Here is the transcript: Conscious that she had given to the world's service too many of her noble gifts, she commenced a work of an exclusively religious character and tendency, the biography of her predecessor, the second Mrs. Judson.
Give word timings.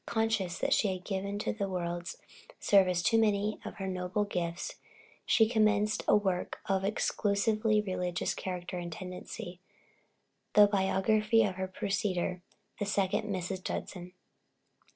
Conscious 0.07 0.57
that 0.57 0.73
she 0.73 0.87
had 0.87 1.03
given 1.03 1.37
to 1.37 1.53
the 1.53 1.69
world's 1.69 2.17
service 2.59 3.03
too 3.03 3.19
many 3.19 3.59
of 3.63 3.75
her 3.75 3.85
noble 3.85 4.23
gifts, 4.23 4.77
she 5.27 5.47
commenced 5.47 6.01
a 6.07 6.15
work 6.15 6.59
of 6.65 6.83
an 6.83 6.89
exclusively 6.89 7.81
religious 7.81 8.33
character 8.33 8.79
and 8.79 8.91
tendency, 8.91 9.59
the 10.53 10.65
biography 10.65 11.43
of 11.43 11.53
her 11.53 11.67
predecessor, 11.67 12.41
the 12.79 12.85
second 12.87 13.25
Mrs. 13.29 13.63
Judson. 13.63 14.13